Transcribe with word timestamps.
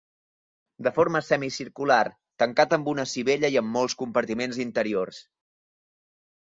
De 0.87 0.93
forma 0.95 1.21
semicircular, 1.27 2.05
tancat 2.45 2.73
amb 2.79 2.91
una 2.95 3.07
sivella 3.15 3.55
i 3.57 3.61
amb 3.63 3.73
molts 3.79 4.01
compartiments 4.03 4.61
interiors. 4.69 5.23